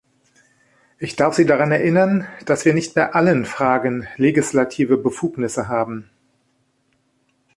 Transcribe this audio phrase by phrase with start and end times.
[0.97, 6.09] Ich darf Sie daran erinnern, dass wir nicht bei allen Fragen legislative Befugnisse haben.